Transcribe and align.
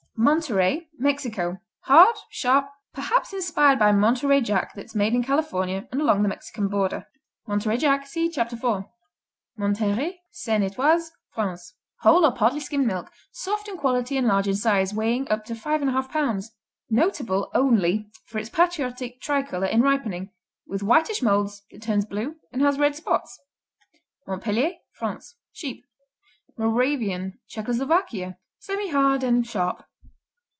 Monterey 0.23 0.87
Mexico 0.99 1.57
Hard; 1.85 2.15
sharp; 2.29 2.67
perhaps 2.93 3.33
inspired 3.33 3.79
by 3.79 3.91
Montery 3.91 4.39
Jack 4.39 4.75
that's 4.75 4.93
made 4.93 5.15
in 5.15 5.23
California 5.23 5.87
and 5.91 5.99
along 5.99 6.21
the 6.21 6.29
Mexican 6.29 6.67
border. 6.67 7.07
Monterey 7.47 7.75
Jack 7.77 8.05
see 8.05 8.29
Chapter 8.29 8.55
4. 8.55 8.87
Monthéry 9.57 10.17
Seine 10.29 10.67
et 10.67 10.77
Oise, 10.77 11.11
France 11.33 11.73
Whole 12.01 12.23
or 12.23 12.33
partly 12.35 12.59
skimmed 12.59 12.85
milk; 12.85 13.09
soft 13.31 13.67
in 13.67 13.77
quality 13.77 14.15
and 14.15 14.27
large 14.27 14.47
in 14.47 14.53
size, 14.53 14.93
weighing 14.93 15.27
up 15.31 15.43
to 15.45 15.55
5 15.55 15.81
1/2 15.81 16.09
pounds. 16.11 16.51
Notable 16.91 17.49
only 17.55 18.11
for 18.27 18.37
its 18.37 18.47
patriotic 18.51 19.19
tri 19.21 19.41
color 19.41 19.65
in 19.65 19.81
ripening, 19.81 20.29
with 20.67 20.83
whitish 20.83 21.23
mold 21.23 21.49
that 21.71 21.81
turns 21.81 22.05
blue 22.05 22.35
and 22.51 22.61
has 22.61 22.77
red 22.77 22.95
spots. 22.95 23.39
Montpellier 24.27 24.73
France 24.91 25.33
Sheep. 25.51 25.83
Moravian 26.59 27.39
Czechoslovakia 27.47 28.37
Semihard 28.59 29.23
and 29.23 29.47
sharp. 29.47 29.83